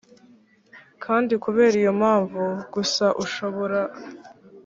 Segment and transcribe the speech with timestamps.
[1.03, 3.79] kandi kubera iyo mpamvu gusa ushobora